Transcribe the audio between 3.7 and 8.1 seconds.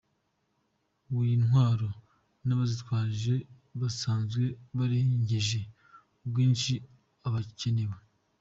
basanzwe barengeje ubwinshi abakenewe.